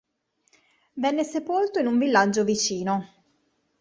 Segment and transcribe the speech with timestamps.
[0.93, 3.07] Venne sepolto in un villaggio vicino.